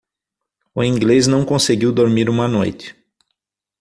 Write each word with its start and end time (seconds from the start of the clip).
O 0.73 0.83
inglês 0.83 1.27
não 1.27 1.45
conseguiu 1.45 1.93
dormir 1.93 2.27
uma 2.27 2.47
noite. 2.47 2.95